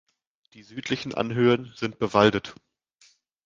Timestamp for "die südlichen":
0.55-1.13